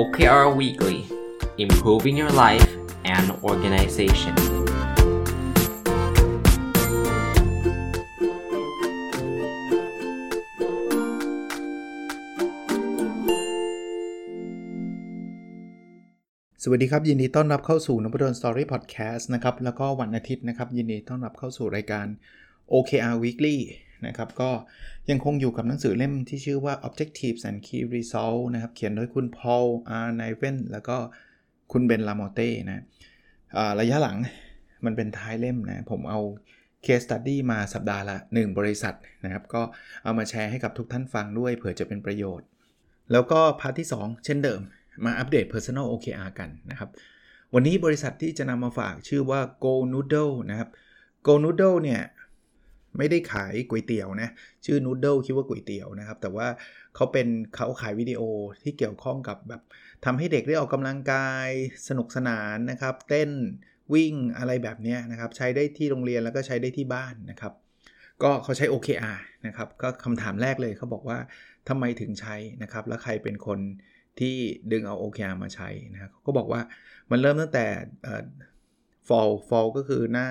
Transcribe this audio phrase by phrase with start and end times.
[0.00, 0.98] OKR Weekly
[1.64, 2.70] Improving Your Life
[3.16, 4.34] and Organization
[16.62, 22.06] สวัสดีครับ ยินดีต้อนรับเข้าสู่นพดลสตอรี่พอดแคสต์นะครับ แล้วก็วันอาทิตย์นะครับ ยินดีต้อนรับเข้าสู่รายการ
[22.72, 23.56] OKR Weekly
[24.08, 24.50] นะครับ ก็
[25.10, 29.66] ยังคงอยู่กับหนังสือเล่มที่ชื่อว่า Objectives and Key Results นะครับ เขียนโดยคุณ Paul
[30.04, 30.08] R.
[30.20, 30.96] n i v e n แล้วก็
[31.72, 32.84] คุณเบนลามอเต้นะ
[33.80, 34.16] ระยะหลัง
[34.84, 36.20] มันเป็นท้ายเล่มนะ ผมเอา
[36.84, 38.94] Case Study มาสัปดาห์ละ 1 บริษัท
[39.24, 39.62] นะครับ ก็
[40.04, 42.46] เอามาแชร์ให้กับทุกท่านฟังด้วยเผื่อจะเป็นประโยชน์
[43.12, 44.60] แล้วก็พาร์ทที่ 2 เช่นเดิม
[45.04, 46.90] มาอัปเดต Personal OKR กันนะครับ
[47.54, 50.68] วันนี้บริษัทที่จะนำมาฝากชื่อว่า Go Noodle นะครับ
[51.26, 52.00] Go Noodle เนี่ย
[52.98, 54.30] ไม่ได้ขายก๋วยเตี๋ยวนะ
[54.64, 56.46] ชื่อ Noodle คิดว่าก๋วยเตี๋ยวนะครับ แต่ว่า
[56.94, 58.22] เขาเป็นเขาขายวิดีโอ
[58.62, 59.62] ที่เกี่ยวข้องกับแบบ
[60.04, 61.48] ทำให้เด็กได้ออกกำลังกาย
[61.88, 63.30] สนุกสนานนะครับ เต้น
[63.94, 67.52] วิ่งอะไรแบบนี้นะครับ ใช้ได้ที่โรงเรียนแล้วก็ใช้ได้ที่บ้านนะครับ
[68.22, 71.18] ก็เขาใช้ OKR นะครับ ก็คำถามแรกเลยเขาบอกว่า
[71.68, 73.58] ทำไมถึงใช้นะครับ แล้วใครเป็นคน
[74.20, 74.36] ที่
[74.72, 76.60] ดึงเอา OKR มาใช้นะครับก็บอกว่า
[77.10, 77.66] มันเริ่มตั้งแต่
[79.08, 80.28] fall fall ก็คือหน้า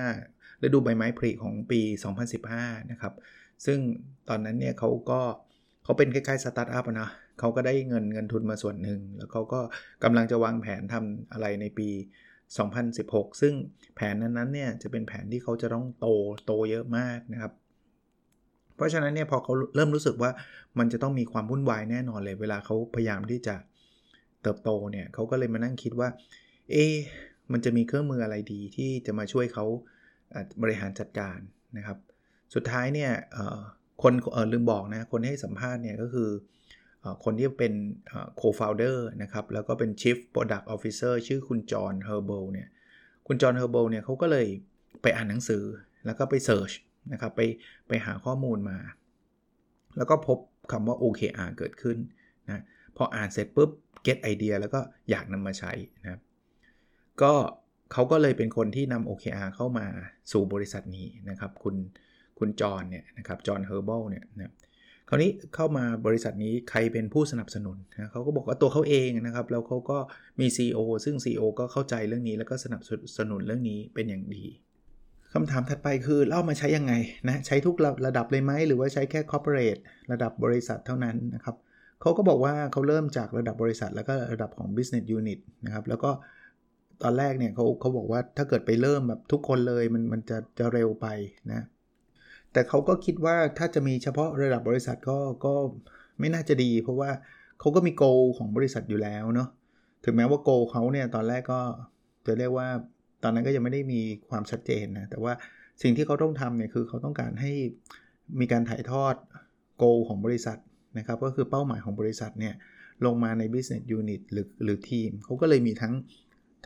[0.63, 1.81] ฤดูใบไม้ผลิของปี
[2.35, 3.13] 2015 นะครับ
[3.65, 3.79] ซึ่ง
[4.29, 5.21] ตอนนั้นเนี่ยเขาก็
[5.83, 9.61] เขาเป็นคล้ายๆสตาร์ทอัพนะเขาก็ได้เงินเงินทุนมาส่วนหนึ่ง แล้วเขาก็
[10.03, 11.89] กำลังจะวางแผนทำอะไรในปี
[12.65, 13.53] 2016 ซึ่ง
[13.95, 16.07] แผนนั้นๆเนี่ยจะเป็นแผนที่เขาจะต้องโต
[16.45, 17.51] โตเยอะมากนะครับ
[18.75, 20.31] เพราะฉะนั้นเนี่ยพอเขาเริ่มรู้สึกว่า
[20.79, 23.55] มันจะต้องมีความวุ่นวายแน่นอนเลย เวลาเขาพยายามที่จะ
[24.41, 26.09] เติบโตเนี่ยเขาก็เลยมานั่งคิดว่า
[26.71, 26.85] เอ๊
[27.51, 29.65] มันจะมีเครื่องมืออะไรดีที่จะมาช่วยเขา
[30.61, 31.37] บริหารจัดการ
[31.77, 31.97] นะครับ
[32.55, 33.11] สุดท้ายเนี่ย
[34.01, 34.13] คน
[34.51, 36.29] ลืมบอกนะ คนให้สัมภาษณ์เนี่ยก็คือ
[37.23, 37.73] คนที่เป็น
[38.39, 42.67] co-founder นะครับ แล้วก็เป็น chief product officer ชื่อคุณจอห์นเฮอร์เบลเนี่ย
[43.27, 44.47] คุณจอห์นเฮอร์เบลเนี่ยเขาก็เลย
[45.01, 45.63] ไปอ่านหนังสือ
[46.05, 46.73] แล้วก็ไป search
[47.11, 47.41] นะครับ ไป
[47.87, 48.77] ไปหาข้อมูลมา
[49.97, 50.37] แล้วก็พบ
[50.71, 51.97] คำว่า OKR เกิดขึ้น
[52.47, 52.63] นะ
[52.97, 53.69] พออ่านเสร็จปุ๊บ
[54.05, 54.79] get ไอเดียแล้วก็
[55.09, 55.71] อยากนำมาใช้
[56.03, 56.21] นะครับ
[57.21, 57.33] ก็
[57.93, 59.87] เขาก็เลยเป็นคนที่นำ OKR เข้ามา
[60.31, 61.75] สู่บริษัทนี้นะครับ คุณ
[62.39, 64.51] คุณจอห์นเนี่ยนะครับจอห์นเฮอร์เบิลเนี่ยนะ
[65.09, 69.97] คราวนี้เข้ามาบริษัทนี้ใครเป็นผู้สนับสนุนนะเขาก็บอกว่าตัวเขาเองนะครับ แล้วเขาก็
[70.39, 72.81] มี CEO ซึ่ง CEO ก็เข้าใจเรื่องนี้แล้วก็สนับ
[73.17, 74.43] สนุนเรื่องนี้เป็นอย่างดี
[75.33, 76.93] คำถามถัดไปคือเล่ามาใช้ยังไง
[77.29, 77.75] นะใช้ทุก
[78.05, 79.81] ระดับเลยไหมหรือว่าใช้แค่ corporate
[80.11, 81.55] ระดับบริษัทเท่านั้นนะครับ
[82.01, 86.11] เขาก็บอกว่าเขาเริ่มจากระดับบริษัทแล้วก็ระดับของ business unit นะครับแล้วก็
[87.03, 91.07] ตอนแรกเนี่ยเขาเขาบอกว่าถ้าเกิดไปเริ่มแบบทุกคนเลยมันมันจะจะเร็วไป
[91.51, 91.61] นะ
[92.53, 95.53] แต่เขาก็คิดว่าถ้าจะมีเฉพาะระดับบริษัทก็ก็
[96.19, 97.09] ไม่น่าจะดี เพราะว่า
[97.59, 98.03] เขาก็มีโก
[98.37, 99.49] ของบริษัทอยู่แล้วเนาะ
[100.03, 101.61] ถึงแม้ว่าโกเขาเนี่ยตอนแรกก็
[102.25, 102.67] จะเรียกว่า
[103.23, 105.33] ตอนนั้นก็ยังไม่ได้มีความชัดเจนนะแต่ว่า
[105.81, 107.51] สิ่งที่เขาต้องทำเนี่ยคือเขาต้องการให้
[108.39, 109.15] มีการถ่ายทอด
[109.77, 110.57] โกของบริษัท
[110.97, 112.53] นะครับก็คือเป้าหมายของบริษัทเนี่ย
[113.05, 115.93] ลงมาใน business unit หรือหรือทีมเขาก็เลยมีทั้ง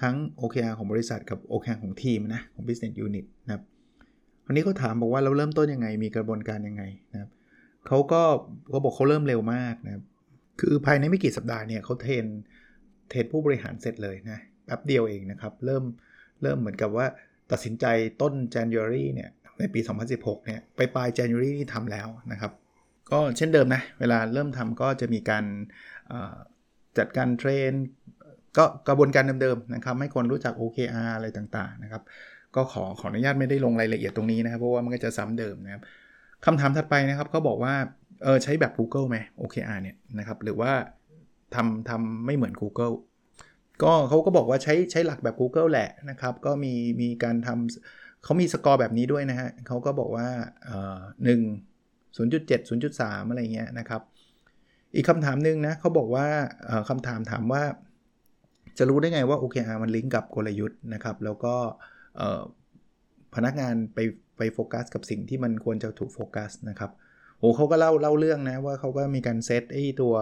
[0.01, 3.63] ทั้ง OKR ของบริษัทกับ OKR ของทีมนะของ business unit นะครับ
[4.45, 7.29] วันนี้เขาถามบอกว่าเราเริ่มต้นยังไงมีกระบวนการยังไงนะครับ
[7.87, 8.21] เขาก็
[8.69, 10.03] เขาบอกเขาเริ่มเร็วมากนะครับ
[10.59, 12.25] คือภายในไม่กี่สัปดาห์เนี่ยเขาเทรน
[13.09, 15.83] เทรนผู้บริหารเสร็จเลยนะแป๊บเดียวเองนะครับ เริ่ม
[16.41, 17.05] เริ่มเหมือนกับว่า
[17.51, 17.85] ตัดสินใจ
[18.21, 19.29] ต้น January เนี่ย
[19.59, 19.79] ในปี
[20.13, 22.51] 2016 เนี่ยไปปลาย January ที่ทำแล้วนะครับ
[23.11, 25.45] ก็เช่นเดิมนะ เวลาเริ่มทำก็จะมีการ
[26.97, 27.71] จัดการเทรน
[28.57, 32.01] ก็กระบวนการเดิมๆนะครับให้คนรู้จัก OKR อะไรต่างๆนะครับ
[32.55, 35.81] ก็ขอขออนุญาตไม่ได้ลงรายละเอียดตรงนี้นะครับ เพราะว่ามันก็จะซ้ำเดิมนะครับ
[36.45, 37.73] คำถามถัดไปนะครับเขาบอกว่า
[38.23, 40.71] เออใช้แบบ Google ไหม OKR เนี่ยนะครับหรือว่า
[41.55, 42.95] ทำทำไม่เหมือน Google
[43.83, 50.27] ก็เขาก็บอกว่าใช้ใช้หลักแบบ Google แหละนะครับ ก็มีมีการทำเขามีสกอร์แบบนี้ด้วยนะฮะเขาก็บอกว่า
[50.65, 51.41] เอ่อหนึ่ง
[52.17, 54.01] 0.7 0.3อะไรเงี้ยนะครับ
[54.95, 56.27] อีกคำถามหนึ่งนะเขาบอกว่า
[56.89, 57.63] คำถามถามว่า
[58.77, 61.55] จะรู้ได้ไงว่า OKR มันลิงก์กับกลยุทธ์นะครับ แล้วก็
[63.35, 63.99] พนักงานไป
[64.37, 66.91] ไปโฟกัสกับสิ่งที่มันควรจะถูกโฟกัสนะครับ
[67.39, 70.15] โอ้เขาก็เล่าเล่าเรื่องนะว่าเขาก็มีการเซตไอ้ตัว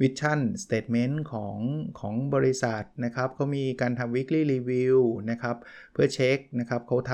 [0.00, 1.56] vision statement ของ
[2.00, 4.98] ของบริษัทนะครับเขามีการทำ weekly review
[5.30, 5.56] นะครับ
[5.92, 7.12] เพื่อเช็คนะครับเขาท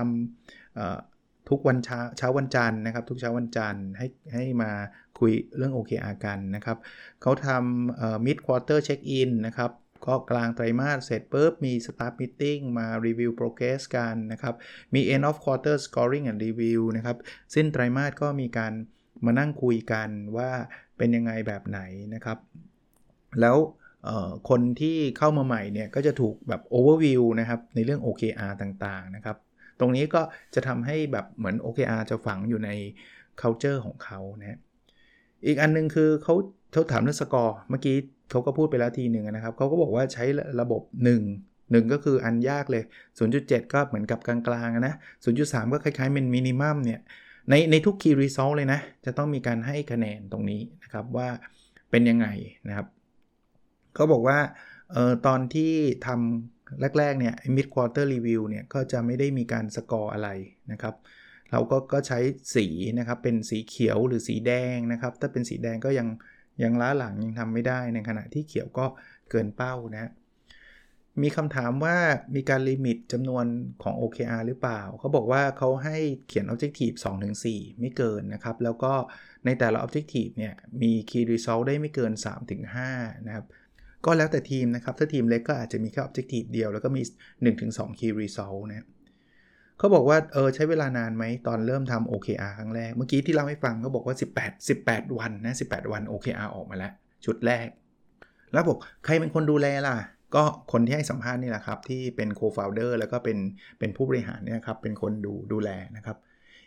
[0.73, 4.71] ำทุกวันเช้าเช้าวันจันทร์นะครับ ทุกเช้าวันจันทร์ให้ให้มา
[5.19, 6.79] คุยเรื่อง OKR กันนะครับ
[7.23, 9.71] เขาทำ mid quarter check in นะครับ
[10.07, 14.55] ก็กลางไตรมาสเสร็จปุ๊บมี staff meeting มา review progress กันนะครับ
[14.95, 17.17] มี end of quarter scoring and review นะครับ
[17.55, 18.73] สิ้นไตรมาสก็มีการ
[19.25, 20.51] มานั่งคุยกันว่า
[20.97, 21.81] เป็นยังไงแบบไหน
[22.15, 22.39] นะครับ
[23.41, 23.57] แล้ว
[24.49, 29.37] คนที่เข้ามาใหม่เนี่ยก็จะถูกแบบ overview นะครับในเรื่อง OKR ต่างๆนะครับ
[29.81, 30.23] ตรงนี้ก็
[30.55, 32.71] จะทำให้แบบเหมือน OKR จะฝังอยู่ใน
[33.41, 34.59] culture ของเขานะ
[35.47, 36.35] อีกอันนึงคือเขา
[36.73, 37.97] เขาถามเรื่องสกอร์เมื่อกี้
[38.31, 40.25] เขาก็พูดไปแล้วทีหนึ่งนะครับเขาก็บอกว่าใช้
[40.61, 40.83] ระบบ
[41.25, 42.83] 1 1 ก็คืออันยากเลย
[43.29, 44.95] 0.7 ก็เหมือนกับกลางๆนะ
[45.25, 47.01] 0.3 ก็คล้ายๆเป็นมินิมัมเนี่ย
[47.51, 51.29] ในในทุก key result เลยนะ จะต้องมีการให้คะแนนตรงนี้นะครับว่า
[51.91, 52.27] เป็นยังไง
[52.69, 52.87] นะครับ
[53.95, 54.39] เขาบอกว่า
[54.95, 55.73] ออตอนที่
[56.07, 60.29] ทำแรก ๆ เนี่ย mid quarter review เนี่ย ก็จะไม่ได้มีการสกอร์อะไร
[60.73, 60.95] นะครับ
[61.53, 62.19] เราก็ก็ใช้
[62.55, 62.67] สี
[62.99, 66.09] นะครับ เป็นสีเขียวหรือสีแดงนะครับ ถ้าเป็นสีแดงก็ยัง
[66.63, 68.87] ยังล้าหลังยังทำไม่ได้ในขณะที่เขียวก็
[69.31, 70.11] เกินเป้านะ
[71.23, 71.97] มีคำถามว่า
[72.35, 73.45] มีการลิมิตจำนวน
[73.83, 75.97] ของ OKR หรือเปล่า เขาบอกว่าเขาให้
[76.29, 76.97] เขียน Objective
[77.39, 78.93] 2-4 ไม่เกินนะครับ แล้วก็
[79.45, 82.13] ในแต่ละ Objective เนี่ย มี Key Result ได้ไม่เกิน
[82.71, 83.47] 3-5 นะครับ
[84.05, 87.03] ก็แล้วแต่ทีมนะครับ ถ้าทีมเล็กก็อาจจะมีแค่ Objective เดียว แล้วก็มี
[87.51, 88.87] 1-2 Key Result นะ
[89.81, 94.17] เขาบอกว่าเออใช้เวลานานไหมตอนเริ่มทำ OKR ครั้งแรก เมื่อกี้ที่เราให้ฟังเขาบอกว่า
[94.47, 96.93] 18 18 วันนะ18 วัน OKR ออกมาแล้ว
[97.25, 97.67] ชุดแรก
[98.53, 99.97] แล้วบอกใครเป็นคนดูแลล่ะ
[100.35, 100.43] ก็
[100.73, 103.39] คนที่ให้สัมภาษณ์นี่แหละครับ ที่เป็นโคฟาวเดอร์แล้วก็เป็น
[103.79, 106.17] เป็นผู้บริหารเนี่ยครับเป็นคนดูดูแลนะครับ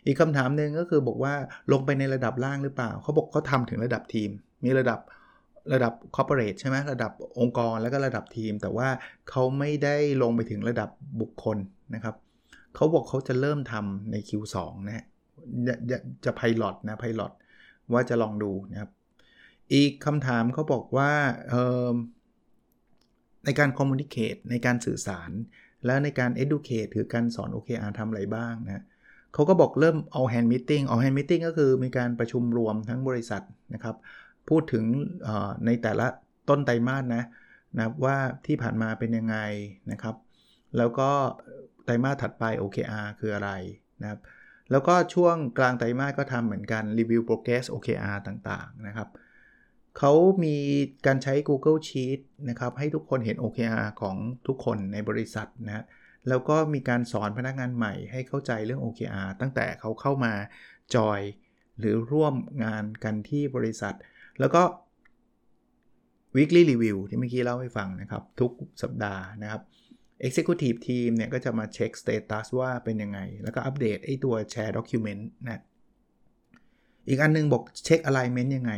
[0.06, 1.34] อีกคำถามหนึ่งก็คือบอกว่า
[1.72, 4.30] ลงไปในระดับล่างหรือเปล่าเขาบอกเขาทาถึงระดับทีม
[4.64, 5.00] มีระดับ
[5.72, 8.88] ระดับคอร์ปอเรทใช่ไหมระดับองค์กรแล้วก็ระดับทีม แต่ว่า
[9.30, 10.88] เขาไม่ได้ลงไปถึงระดับ
[11.20, 11.58] บุคคล
[11.94, 12.14] นะครับ
[12.74, 14.56] เขาบอกเขาจะเริ่มทำใน Q2
[14.86, 15.04] นะ
[15.90, 17.32] จะจะไพลอตนะไพลอต
[17.92, 18.90] ว่าจะลองดูนะครับ
[19.72, 21.12] อีกคำถามเขาบอกว่า
[23.44, 25.30] ในการ communicate ในการสื่อสาร
[25.86, 28.84] แล้วในการ educate ถือการสอน OKR ทำอะไรบ้างนะ
[29.34, 33.42] เขาก็บอกเริ่มเอา hand meeting เอา hand meeting ก็คือมีการประชุมรวมทั้งบริษัท
[33.74, 33.96] นะครับ
[34.48, 34.84] พูดถึง
[35.66, 36.06] ในแต่ละ
[36.48, 37.24] ต้นไตรมาสนะ
[37.76, 38.16] นะว่า
[38.46, 39.36] ที่ผ่านมาเป็นยังไง
[39.92, 40.16] นะครับ
[40.76, 41.10] แล้วก็
[41.84, 43.50] ไตรมาสถัดไป OKR คืออะไร
[44.02, 44.20] นะครับ
[44.70, 49.08] แล้วก็ช่วงกลางไตรมาสก็ทำเหมือนกัน review progress OKR ต่างๆนะครับ
[49.98, 50.12] เขา
[50.44, 50.56] มี
[51.06, 52.20] การใช้ Google Sheet
[52.50, 54.16] นะครับ ให้ทุกคนเห็น OKR ของ
[54.46, 55.84] ทุกคนในบริษัทนะ
[56.28, 60.32] แล้วก็มีการสอนพนักงานใหม่ให้เข้าใจเรื่อง OKR ตั้งแต่เขาเข้ามา
[60.94, 61.20] จอย
[61.78, 62.34] หรือร่วม
[62.64, 63.94] งานกันที่บริษัท
[64.40, 64.62] แล้วก็
[66.36, 68.50] weekly review ที่เมื่อกี้เล่าให้ฟังนะครับ ทุก
[68.82, 69.62] สัปดาห์นะครับ
[70.26, 75.62] Executive Team เนี่ยก็จะมาเช็ค status ว่าเป็นยังไง แล้วก็อัปเดตไอ้ตัว share document นะ
[77.08, 78.72] อีกอันนึงบอกเช็ค alignment ยังไง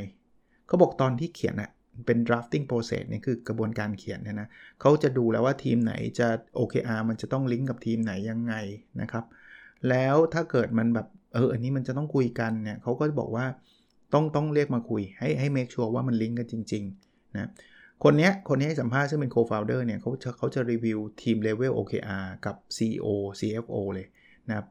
[0.67, 1.71] เขาบอกตอนที่เขียนอะ
[2.07, 4.49] เป็น drafting process นี่ยคือกระบวนการเขียนเนี่ยนะ
[4.81, 6.29] เขาจะดูแล้วว่าทีมไหนจะ
[6.59, 8.55] OKR มันจะต้องลิงก์กับทีมไหนยังไง
[9.01, 9.25] นะครับ
[9.89, 13.47] แล้วถ้าเกิดมันแบบเอออันนี้มันจะต้องคุยกันเนี่ยเขาก็บอกว่า
[14.15, 17.49] ต้องต้องเรียกมาคุยให้ให้ make sure ว่ามันลิงก์กันจริงๆนะ
[18.05, 23.07] คนเนี้ยคนนี้ให้สัมภาษณ์ซึ่งเป็น co-founder เนี่ยเขาจะเขาจะรีวิวทีม level OKR กับ CEO
[23.41, 24.07] CFO เลย
[24.49, 24.67] นะครับ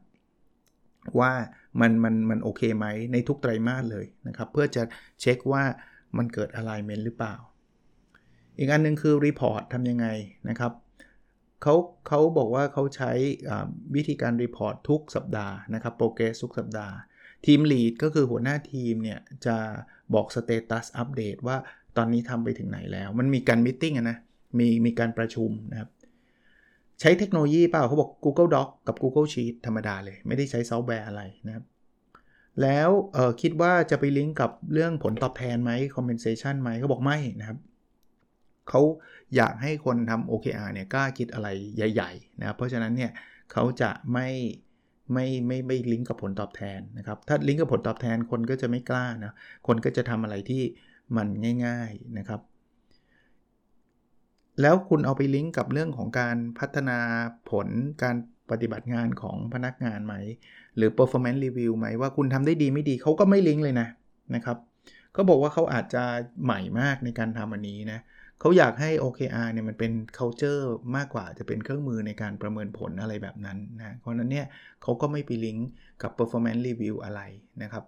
[1.20, 1.32] ว่า
[1.80, 4.82] มันมันมันโอเคไหมในทุกไตรมาสเลยนะครับ เพื่อจะ
[5.20, 5.62] เช็คว่า
[6.16, 7.34] มันเกิด alignment หรือเปล่า
[8.58, 10.06] อีกอันนึงคือ report ทำยังไง
[10.48, 10.72] นะครับ
[11.62, 11.74] เขา
[12.08, 13.12] เขาบอกว่าเขาใช้
[13.94, 16.96] วิธีการ report ทุกสัปดาห์นะครับ progress ทุกสัปดาห์
[17.46, 19.56] ทีม lead ก็คือหัวหน้าทีมเนี่ยจะ
[20.14, 21.56] บอก status update ว่า
[21.96, 24.16] ตอนนี้ทำไปถึงไหนแล้ว มันมีการ meeting นะ
[24.58, 25.90] มีมีการประชุมนะครับ
[27.00, 31.64] ใช้เทคโนโลยีเปล่าเขาบอก Google Doc กับ Google Sheet ธรรมดาเลย ไม่ได้ใช้ซอฟต์แวร์อะไรนะครับ
[32.62, 32.90] แล้ว
[33.40, 37.58] คิดว่าจะไปลิงก์กับเรื่องผลตอบแทนไหม compensation ไหมเขาบอกไม่นะครับ
[38.68, 38.80] เขา
[39.36, 43.10] อยากให้คนทำ OKR เนี่ยกล้าคิดอะไรใหญ่ๆนะครับเพราะฉะนั้นเนี่ย
[43.52, 44.28] เขาจะไม่
[45.12, 49.32] ไม่ไม่ไม่ลิงก์กับผลตอบแทนนะครับ ถ้าลิงก์กับผลตอบแทนคนก็จะไม่กล้านะ
[49.66, 50.62] คนก็จะทำอะไรที่
[51.16, 51.28] มัน
[51.66, 52.40] ง่ายๆนะครับ
[54.60, 56.98] แล้วคุณเอาไปลิงก์กับเรื่องของการพัฒนา
[57.50, 57.68] ผล
[58.02, 58.16] การ
[58.50, 60.14] ปฏิบัติงานของพนักงานไหม
[60.76, 63.88] หรือ performance review ไหมว่าคุณทำได้ดีไม่ดีเขาก็ไม่ลิงก์เลยนะ
[64.34, 64.58] นะครับ
[65.16, 66.04] ก็บอกว่าเขาอาจจะ
[66.44, 68.00] ใหม่มากในการทำอันนี้นะ
[68.40, 70.64] เขาอยากให้ OKR เนี่ยมันเป็น culture
[70.96, 74.46] มากกว่าจะเป็นเครื่องมือในการประเมินผลอะไรแบบนั้นนะเพราะนั้นเนี่ย
[74.82, 75.68] เขาก็ไม่ไปลิงก์
[76.02, 77.20] กับ performance review อะไร
[77.62, 77.84] นะครับ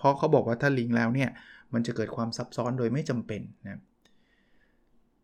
[0.00, 1.30] เพราะเขาบอกว่าถ้าลิงก์แล้วเนี่ย
[1.74, 3.80] มันจะเกิดความซับซ้อนโดยไม่จำเป็นนะ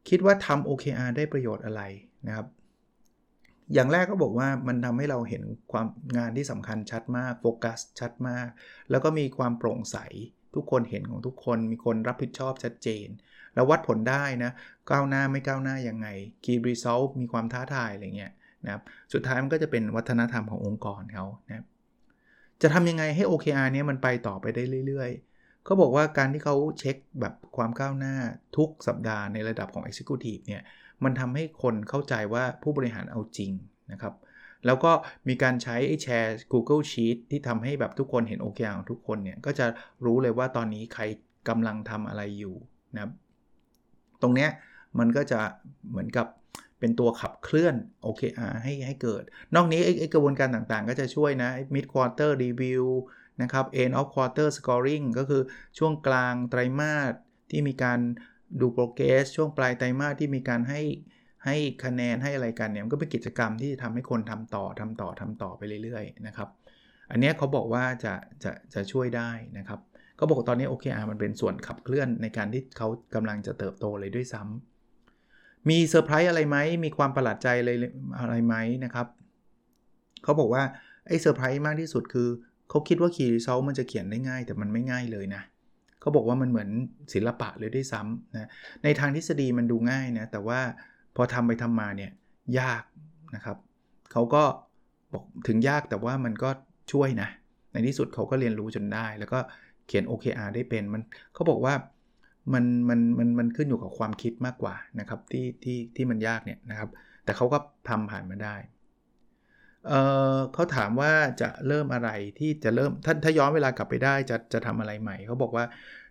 [0.08, 1.82] คิดว่าทำ OKR ได้ประโยชน์อะไร
[2.26, 2.46] นะครับ
[3.74, 5.42] อย่างแรกก็บอกว่ามันทำให้เราเห็น
[5.72, 8.48] ความงานที่สำคัญชัดมากโฟกัสชัดมาก
[8.90, 9.98] แล้วก็มีความโปร่งใส
[10.54, 13.06] ทุกคนเห็นของทุกคนมีคนรับผิดชอบชัดเจน
[13.54, 14.50] แล้ววัดผลได้นะ
[14.90, 16.08] ก้าวหน้าไม่ก้าวหน้ายังไง
[16.44, 18.32] Key Result มีความท้าทายอะไรเงี้ย
[18.64, 21.64] นะครับสุดท้ายมันก็จะเป็นวัฒนธรรมขององค์กรเขานะ
[22.62, 28.14] จะทำยังไงให้ OKR เนี้ยมันไปต่อไปได้เรื่อยๆเขาบอกว่าการที่เขาเช็คแบบความก้าวหน้า
[28.56, 30.62] ทุกสัปดาห์ในระดับของ Executive เนี่ย
[31.04, 33.52] มันทำให้คนเข้าใจว่าผู้บริหารเอาจริง
[33.92, 34.14] นะครับ
[34.66, 34.92] แล้วก็
[35.28, 39.66] มีการใช้แชร์ Google Sheet ที่ทำให้แบบทุกคนเห็น OKR ของทุกคนเนี่ยก็จะ
[40.04, 41.02] รู้เลยว่าตอนนี้ใคร
[41.48, 42.56] กำลังทำอะไรอยู่
[42.94, 43.12] นะครับ
[44.22, 44.50] ตรงเนี้ย
[44.98, 45.40] มันก็จะ
[45.88, 46.26] เหมือนกับ
[46.86, 47.74] เป็นตัวขับเคลื่อน
[48.06, 49.22] OKR ให้ให้เกิด
[49.54, 52.84] นอกนี้ไอ้กระบวนการต่างๆ ก็จะช่วยนะ mid quarter review
[53.42, 55.42] นะครับ end of quarter scoring ก็คือ
[55.78, 57.12] ช่วงกลางไตรมาส
[57.50, 57.98] ที่มีการ
[58.60, 60.82] ดูโปรเกรสช่วงปลายไตรมาสที่มีการให้
[61.44, 66.48] ให้คะแนนให้อะไรกันเนี่ยมันก็เป็นกิจกรรมที่ทำให้คนทำต่อทำต่อทำต่อไปเรื่อยๆนะครับ
[67.10, 68.14] อันนี้เขาบอกว่าจะ
[68.44, 69.80] จะจะช่วยได้นะครับ
[70.18, 74.75] ก็บอกตอนนี้ OKR มันเป็นส่วนขับเคลื่อนในการที่เขากำลังจะเติบโตเลยด้วยซ้ำ
[75.70, 77.70] มีเซอร์ไพรส์อะไรไหม มีความประหลาดใจอะไร
[78.18, 78.54] อะไรไหม
[78.84, 79.06] นะครับ
[80.22, 80.62] เขาบอกว่า
[81.08, 82.28] ไอ้เซอร์ไพรส์มากที่สุดคือ
[82.70, 85.42] เขาคิดว่า Key Result มันจะเขียนได้ง่าย แต่มันไม่ง่ายเลยนะ
[86.00, 86.68] เขาบอกว่ามันเหมือน
[87.14, 88.48] ศิลปะเลยด้วยซ้ำนะ
[88.84, 90.60] ในทางทฤษฎีมันดูง่ายนะ แต่ว่า
[91.16, 92.10] พอทำไปทำมาเนี่ย
[92.60, 92.82] ยาก
[93.34, 93.56] นะครับ
[94.12, 94.42] เขาก็
[95.12, 96.50] บอกถึงยากแต่ว่ามันก็
[96.92, 97.28] ช่วยนะ
[97.72, 99.38] ในที่สุดเขาก็เรียนรู้จนได้ แล้วก็
[99.86, 101.02] เขียน OKR ได้เป็น มัน
[101.34, 101.74] เขาบอกว่า
[102.52, 106.90] มันมันมันมันขึ้นอยู่กับความคิดมากกว่านะครับที่ที่ที่มันยากเนี่ยนะครับ
[107.24, 108.56] แต่เขาก็ทำผ่านมาได้
[109.88, 115.64] เเขาถามว่าจะเริ่มอะไรที่จะเริ่มถ้าถ้าย้อนเวลากลับไปได้จะจะทำอะไรใหม่เขาบอกว่า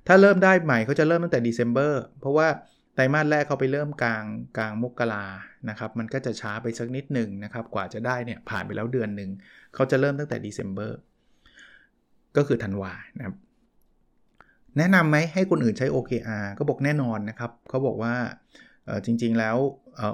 [0.08, 2.48] ถ้าเริ่มได้ใหม่เขาจะเริ่มตั้งแต่ December เพราะว่า
[2.96, 4.24] ไตรมาสแรกเขาไปเริ่มกลาง
[4.58, 5.26] กลางมกรา
[5.70, 9.30] นะครับ มันก็จะช้าไปสักนิดหนึ่งนะครับ กว่าจะได้เนี่ยผ่านไปแล้วเดือนหนึ่ง
[9.76, 10.92] เขาจะเริ่มตั้งแต่ December
[12.38, 13.36] ก็คือธันวานะครับ
[14.78, 18.16] แนะนำไหมให้คนอื่นใช้ OKR ก็บอกแน่นอนนะครับเขาบอกว่า
[19.06, 19.58] จริงๆแล้ว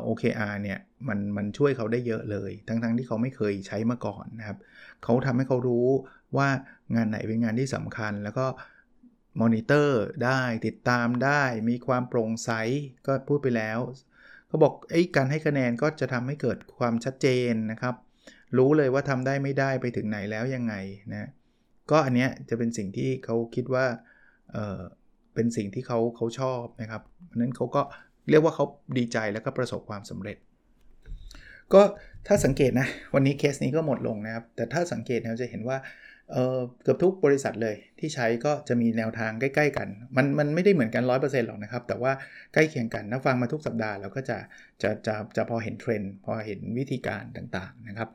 [0.08, 4.58] OKR เนี่ยมันมันช่วยเขาได้เยอะเลย ทั้งๆทที่เขาไม่เคยใช้มาก่อนนะครับ
[5.04, 5.88] เขาทำให้เขารู้
[6.38, 6.48] ว่า
[6.96, 8.46] งานไหนเป็นงานที่สำคัญ แล้วก็
[9.42, 12.52] มอนิเตอร์ได้ติดตามได้ มีความโปร่งใส
[13.08, 13.80] ก็พูดไปแล้ว
[14.48, 17.96] เขาบอกไอ้การให้คะแนนก็จะทำให้เกิดความชัดเจนนะครับ
[18.58, 20.74] รู้เลยว่าทำได้ไม่ได้ไปถึงไหนแล้วยังไง
[21.12, 21.30] นะ
[21.92, 23.86] ก็อันเนี้ยจะเป็นสิ่งที่เขาคิดว่า
[25.34, 27.82] เป็นสิ่งที่เขาเขาชอบนะครับเพราะนั้นเขาก็
[28.30, 28.66] เรียกว่าเขา
[28.98, 30.38] ดีใจแล้วก็ประสบความสำเร็จ
[31.74, 31.82] ก็
[32.28, 35.78] ถ้าสังเกตนะ วันนี้เคสนี้ก็หมดลงนะครับ แต่ถ้าสังเกตเราจะเห็นว่า
[36.32, 42.12] เเกือบทุกบริษัทเลยที่ใช้ก็จะมีแนวทางใกล้ ๆ กัน มันมันไม่ได้เหมือนกัน 100%หรอกนะครับ แต่ว่า
[42.54, 44.38] ใกล้เคียงกันถ้าฟังมาทุกสัปดาห์เราก็จะ
[44.82, 48.10] จะจะจะพอเห็นเทรนด์พอเห็นวิธีการต่างๆนะครับ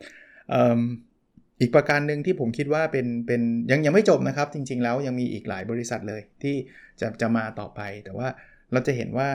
[1.60, 6.54] อีกประการหนึ่งที่ผมคิดว่าเป็นเป็นยังยังไม่จบนะครับ จริง ๆ แล้วยังมีอีกหลายบริษัทเลยที่
[7.00, 8.28] จะจะมาต่อไป แต่ว่า
[8.72, 9.28] เราจะเห็นว่า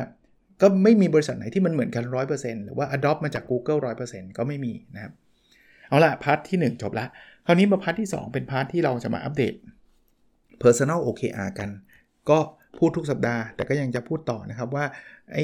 [0.61, 2.03] ก็ไม่มีบริษัทไหนที่มันเหมือนกัน
[2.35, 5.13] 100%หรือว่า adopt มาจาก Google 100%ก็ไม่มีนะครับ
[5.89, 7.05] เอาละพาร์ทที่ 1 จบละ
[7.45, 9.53] คราวนี้มาพาร์ทที่ 2 เป็นพาร์ทที่เราจะมาอัปเดต
[10.63, 11.69] Personal OKR กัน
[12.29, 12.39] ก็
[12.77, 14.85] พูดทุกสัปดาห์ แต่ก็ยังจะพูดต่อนะครับว่า
[15.33, 15.37] ไอ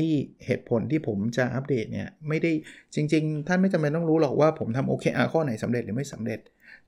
[0.46, 2.52] เหตุผลที่ผมจะอัปเดตเนี่ยไม่ได้
[2.96, 6.40] จริง ๆ ท่านไม่จำเป็นต้องรู้หรอกว่าผมทำ OKR ข้อไหนสำเร็จหรือไม่สำเร็จ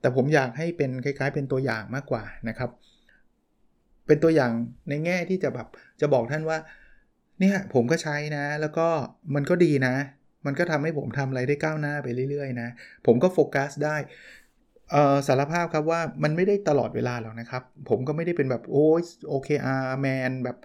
[0.02, 2.70] แต่ผมอยากให้เป็นคล้าย ๆ เป็นตัวอย่างมากกว่านะครับ
[4.08, 4.52] เป็นตัวอย่าง
[4.90, 5.68] ในแง่ที่จะแบบ
[6.02, 6.58] จะบอกท่านว่า
[7.40, 8.88] เนี่ยผมก็ใช้นะ แล้วก็
[9.36, 9.96] มันก็ดีนะ
[10.46, 12.70] มันก็ทำให้ผมทำอะไรได้ก้าวหน้าไปเรื่อยๆนะ
[13.06, 13.96] ผมก็โฟกัสได้
[15.28, 20.58] สารภาพครับว่ามันไม่ได้ตลอดเวลาหรอกนะครับ ผมก็ไม่ได้เป็นแบบโอ้ย OKR man แบบ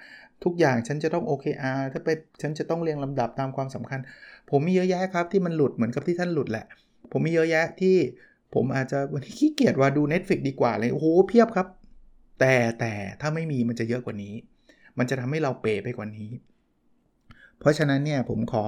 [0.45, 2.09] ทุกอย่างฉันจะต้อง OKR ถ้าไป
[2.43, 4.01] ฉันจะต้องเรียงลำดับตามความสำคัญ
[4.51, 6.67] ผมมีเยอะแยะครับที่มันหลุดเหมือนกับที่ท่านหลุดแหละ
[7.13, 7.97] ผมมีเยอะแยะที่
[8.55, 11.67] ผมอาจจะวันนี้ขี้เกียจว่าดู Netflix ดีกว่าเลยโอ้โหเพียบครับ
[12.41, 14.35] แต่แต่ถ้าไม่มีมันจะเยอะกว่านี้
[14.99, 16.31] มันจะทำให้เราเปไปกว่านี้
[17.61, 18.67] เพราะฉะนั้นเนี่ยผมขอ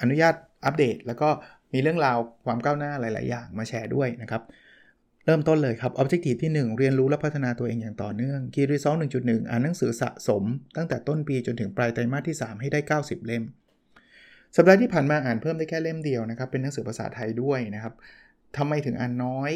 [0.00, 1.28] อนุญาตอัปเดต แล้วก็
[1.72, 4.42] มีเรื่องราวความก้าวหน้าหลาย ๆ อย่างมาแชร์ด้วยนะครับ
[5.26, 10.42] เริ่มต้นเลยครับ Objective ที่ 1 เรียนรู้และพัฒนาตัวเองอย่างต่อเนื่อง Key Result 1.1 อ่านหนังสือสะสม
[10.76, 13.44] ตั้งแต่ต้นปีจนถึงปลายไตรมาสที่ 3 ให้ได้ 90 เล่ม
[14.56, 17.94] สัปดาห์ที่ผ่านมาอ่านเพิ่มได้แค่เล่มเดียวนะครับ เป็นหนังสือภาษาไทยด้วยนะครับ
[18.56, 19.52] ทำไมถึงอ่านน้อย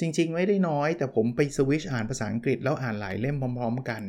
[0.00, 4.02] จริง ๆ ไม่ได้น้อย แต่ผมไปสวิชอ่านภาษาอังกฤษแล้วอ่านหลายเล่มพร้อม ๆ กัน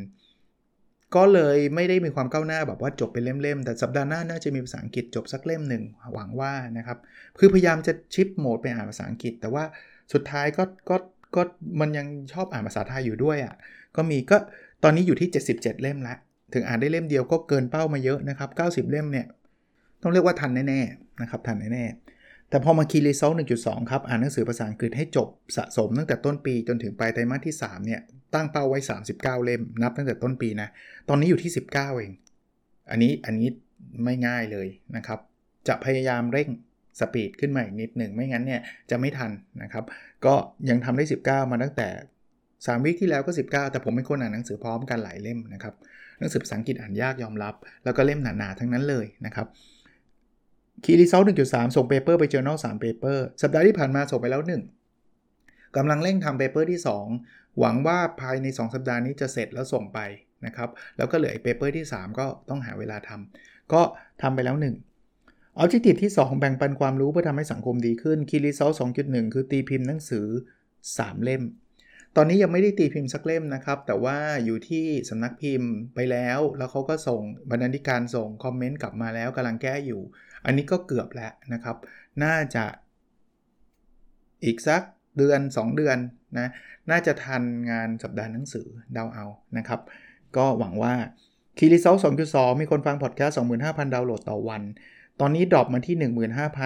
[1.16, 6.98] ก็เลยไม่ได้มีความก้าวหน้าแบบว่าจบเป็นเล่มๆ แต่สัปดาห์หน้าน่าจะมีภาษาอังกฤษจบสักเล่มหนึ่งหวังว่านะครับ
[7.40, 9.64] คือพยายามจะชิปโหมดไปอ่านภาษาอังกฤษ แต่ว่า
[10.14, 10.96] สุดท้ายก็ก็
[11.36, 11.42] ก็
[11.82, 13.56] มันยังชอบอ่านภาษาไทยอยู่ด้วยอะ่ะ
[13.96, 14.38] ก็มีก็
[14.84, 16.16] ตอนนี้อยู่ที่ 77 เล่มละ
[16.54, 19.26] ถึงอ่านได้เล่มเดียวก็เกินเป้ามาเยอะนะครับ 90 เล่มเนี่ย
[20.02, 22.07] ต้องเรียกว่าทันแน่ๆนะครับ ทันแน่ๆ
[22.50, 25.28] แต่พอมาคีรีเซล1.2ครับ อ่านหนังสือภาษาอังกฤษให้จบ
[25.58, 28.02] สะสมตั้งแต่ต้นปีจนถึงปลายไตรมาสที่ 3 เนี่ย
[28.34, 28.80] ตั้งเป้าไว้
[29.12, 30.70] 39 เล่ม นับตั้งแต่ต้นปีนะ
[31.10, 32.12] ตอนนี้อยู่ที่ 19 เอง
[32.90, 33.50] อันนี้อันนี้
[34.04, 35.20] ไม่ง่ายเลยนะครับ
[35.68, 36.50] จะพยายามเร่ง
[37.00, 39.32] สปีดขึ้นมาอีกนิดหนึ่งไม่งั้นเนี่ยจะไม่ทัน
[39.64, 39.84] นะครับ
[40.26, 40.34] ก็
[40.70, 41.88] ยังทำได้ 19 มาตั้งแต่
[42.36, 45.74] 3วีคที่แล้วก็ 19 แต่ผมเป็นคนอ่านหนังสือพร้อมกันหลายเล่มนะครับ
[46.20, 49.48] หนังสือภาษาอังกฤษอ่านยากยอมรับ แล้วก็เล่มหนาๆทั้งนั้นเลยนะครับ
[50.84, 54.42] Key Result 1.3ส่ง paper ไป journal 3 paper สัปดาห์ที่ผ่านมาส่งไปแล้ว
[55.10, 56.80] 1กำลังเร่งทำ paper ที่
[57.20, 60.00] 2 หวังว่าภายใน 2 สัปดาห์นี้จะเสร็จแล้วส่งไป
[60.46, 63.82] นะครับแล้วก็เหลืออีก paper ที่ 3 ก็ต้องหาเวลาทำก็
[64.22, 70.28] ทำไปแล้ว 1 Objective ที่ 2 แบ่งปันความรู้เพื่อทำให้สังคมดีขึ้น Key Result 2.1คือตีพิมพ์หนังสือ
[70.76, 71.44] 3 เล่ม
[72.16, 80.02] ตอนนี้ยังไม่ได้ตีพิมพ์สักเล่มนะครับ แต่ว่าอยู่ที่สำนักพิมพ์ไปแล้ว แล้วเขาก็ส่งบรรณาธิการส่งคอมเมนต์กลับมาแล้วกำลังแก้อยู่
[80.48, 81.78] อันนี้ก็เกือบแล้วนะครับ
[82.24, 82.66] น่าจะ
[84.46, 84.82] อีกสัก
[85.18, 85.98] เดือน 2 เดือน
[86.38, 86.50] นะ
[86.92, 89.26] น่าจะทันงานสัปดาห์หนังสือเดาเอา
[89.58, 89.82] นะครับ
[90.38, 90.94] ก็หวังว่า
[91.58, 92.00] Key Result
[92.30, 94.62] 2.2มีคนฟังพอดแคสต์25,000ดาวน์โหลดต่อวัน
[95.20, 95.96] ตอนนี้ drop มาที่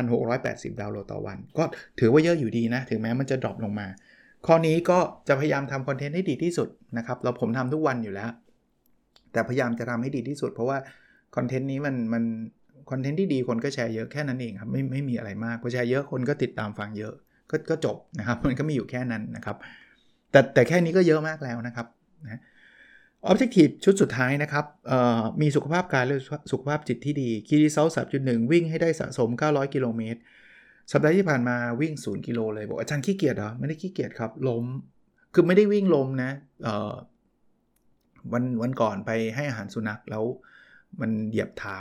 [0.05, 1.63] 15,680 ดาวน์โหลดต่อวัน ก็
[1.99, 3.87] ถือว่าเยอะอยู่ดีนะ ถึงแม้มันจะ drop ลงมา
[4.47, 8.29] ข้อนี้ก็จะพยายามทำคอนเทนต์ให้ดีที่สุดนะครับ เราผมทำทุกวันอยู่แล้ว
[9.31, 10.77] แต่พยายามจะทำให้ดีที่สุด เพราะว่า
[11.35, 12.23] คอนเทนต์นี้มันมัน
[12.89, 17.13] คอนเทนต์ที่ดีคนก็แชร์เยอะแค่นั้นเองครับไม่ไม่มีอะไรมากพอแชร์เยอะคนก็ติดตามฟังเยอะ
[17.51, 19.57] ก็ก็จบนะครับ มันก็มีอยู่แค่นั้นนะครับ
[20.31, 21.87] แต่แต่แค่นี้ก็เยอะมากแล้วนะครับ
[22.23, 22.41] นะ
[23.31, 24.65] Objective ชุดสุดท้ายนะครับ
[25.41, 26.17] มีสุขภาพกายและ
[26.51, 30.19] สุขภาพจิตที่ดี Key Result สามจุดหนึ่งวิ่งให้ได้สะสม 900 กิโลเมตร
[30.91, 34.65] สัปดาห์ที่ผ่านมาวิ่ง 0 กิโลเลย บอกอาจารย์ขี้เกียจเหรอ ไม่ได้ขี้เกียจครับล้ม
[35.33, 36.31] คือไม่ได้วิ่งล้มนะ
[38.33, 40.23] วันวันก่อนไปให้อาหารสุนัขแล้ว
[41.01, 41.77] มันเหยียบเท้า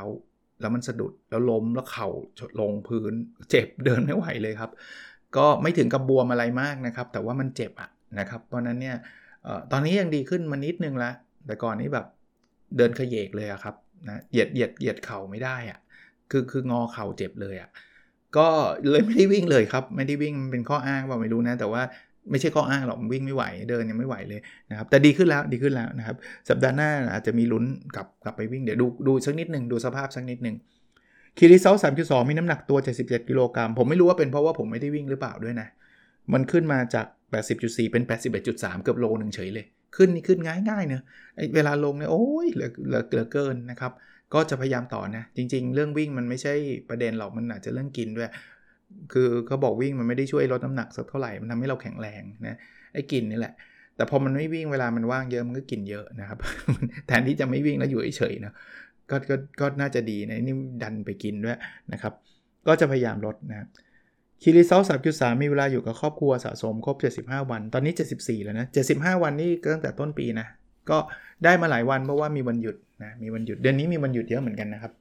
[0.60, 2.08] แล้วมันสะดุดแล้วล้มแล้วเข่า
[2.60, 3.12] ลงพื้น
[3.50, 4.70] เจ็บเดินไม่ไหวเลยครับ
[5.36, 8.96] ก็ไม่ถึงกับบวมอะไรมากนะครับ แต่ว่ามันเจ็บอะนะครับเพราะนั้นเนี่ย
[9.72, 11.10] ตอนนี้ยังดีขึ้นมานิดนึงละ
[11.46, 12.06] แต่ก่อนนี้แบบ
[12.76, 13.74] เดินขยเยกเลยอะครับ
[14.08, 15.78] นะเหยียดเหยียดเหยียดเข่าไม่ได้อะ
[16.30, 17.70] คือคืองอเข่าเจ็บเลยอะ
[18.36, 18.46] ก็
[18.90, 21.82] เลยไม่ได้วิ่งเลยครับ ไม่ได้วิ่งมันเป็นข้ออ้างว่าไม่รู้นะ แต่ว่า
[22.30, 26.16] ไม่ใช่ข้ออ้างหรอกวิ่งไม่ไหวเดินยังไม่ไหวเลยนะครับแต่ดีขึ้นแล้วดีขึ้นแล้วนะครับ
[26.48, 27.64] สัปดาห์หน้าอาจจะมีลุ้น
[27.96, 30.56] กลับกลับไปวิ่งเดี๋ยวดูดูสักนิดหนึ่งดูสภาพสักนิดหนึ่ง
[31.38, 35.68] คีรีเซลสามจุดสองมีน้ำหนักตัว 77กิโลกรัมผมไม่รู้ว่าเป็นเพราะว่าผมไม่ได้วิ่งหรือเปล่าด้วยนะ
[36.32, 37.06] มันขึ้นมาจาก
[37.48, 38.02] 80.4 เป็น
[38.42, 41.02] 81.3 เกือบโลหนึ่งเฉยเลย ขึ้นนี่ขึ้นง่ายๆเนอะ
[41.54, 43.92] เวลาลงเนี่ยโอ้ยเหลือเหลือเหลือเกินนะครับ
[44.34, 46.54] ก็จะพยายามต่อนะ จริง ๆ เรื่องวิ่งมันไม่ใช่
[46.88, 48.28] ประเด็นหรอกมันอาจจะเรื่องกินด้วย
[49.12, 52.56] คือเขาบอกวิ่งมันไม่ได้ช่วยลดน้ำหนักสักเท่าไหร่ มันทำให้เราแข็งแรงนะ
[52.94, 53.54] ไอ้กินนี่แหละ
[53.96, 56.38] แต่พอมันไม่วิ่งเวลามันว่างเยอะมันก็กินเยอะนะครับ
[57.06, 58.52] แทนที่จะไม่วิ่งแล้วอยู่เฉยๆนะ
[59.10, 61.58] ก็ก็ก็น่าจะดีนะนี่ดันไปกินด้วย
[61.92, 62.12] นะครับ
[62.66, 63.66] ก็จะพยายามลดนะ
[64.42, 70.46] คีรีเซลสามจุดสามมีเวลาอยู่กับครอบครัวสะสมครบ 75 วัน ตอนนี้ 74 แล้วนะ 75 วันนี่ตั้งแต่ต้นปีนะ
[70.90, 70.98] ก็
[71.44, 74.92] ได้มาหลายวันเพราะว่ามีวันหยุดนะ มีวันหยุด เดือนนี้มีวันหยุดเยอะเหมือนกันนะครับ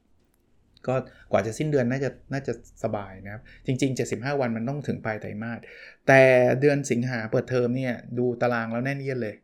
[0.88, 0.94] ก็
[1.30, 2.52] กว่าจะสิ้นเดือนน่าจะน่าจะ
[2.84, 5.60] สบายนะครับ จริง ๆ 75 วันมันต้องถึงปลายไตรมาส
[6.06, 6.20] แต่
[6.60, 9.34] เดือนสิงหาเปิดเทอมเนี่ยดูตารางแล้วแน่นเยียดเลย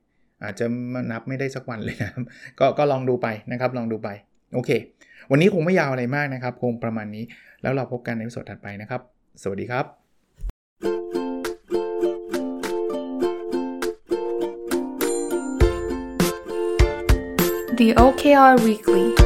[0.44, 2.11] อาจจะมานับไม่ได้สักวันเลยนะ
[2.59, 4.09] ก็ก็ลองดูไปนะครับลองดูไป
[4.55, 4.70] โอเค
[5.31, 7.25] วันนี้คงไม่ยาวอะไรมากนะครับ คงประมาณนี้
[7.62, 9.01] แล้วเราพบกันในสดถัดไปนะครับ
[9.42, 9.87] สวัสดีครับ
[17.79, 19.26] The OKR Weekly